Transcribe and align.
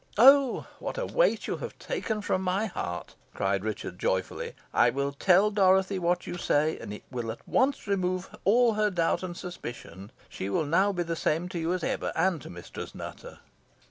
"Oh! 0.17 0.65
what 0.79 0.97
a 0.97 1.05
weight 1.05 1.45
you 1.45 1.57
have 1.57 1.77
taken 1.77 2.23
from 2.23 2.41
my 2.41 2.65
heart," 2.65 3.13
cried 3.35 3.63
Richard, 3.63 3.99
joyfully. 3.99 4.55
"I 4.73 4.89
will 4.89 5.11
tell 5.11 5.51
Dorothy 5.51 5.99
what 5.99 6.25
you 6.25 6.39
say, 6.39 6.79
and 6.79 6.91
it 6.91 7.03
will 7.11 7.31
at 7.31 7.47
once 7.47 7.85
remove 7.85 8.35
all 8.43 8.73
her 8.73 8.89
doubts 8.89 9.21
and 9.21 9.37
suspicions. 9.37 10.09
She 10.27 10.49
will 10.49 10.65
now 10.65 10.91
be 10.91 11.03
the 11.03 11.15
same 11.15 11.47
to 11.49 11.59
you 11.59 11.71
as 11.71 11.83
ever, 11.83 12.11
and 12.15 12.41
to 12.41 12.49
Mistress 12.49 12.95
Nutter." 12.95 13.41